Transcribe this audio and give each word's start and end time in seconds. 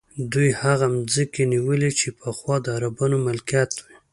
دوی 0.33 0.49
هغه 0.61 0.87
ځمکې 1.13 1.43
نیولي 1.53 1.91
چې 1.99 2.07
پخوا 2.19 2.55
د 2.61 2.67
عربانو 2.77 3.17
ملکیت 3.27 3.71
وې. 3.83 3.95